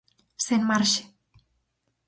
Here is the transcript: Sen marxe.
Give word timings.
Sen 0.45 0.61
marxe. 0.69 1.03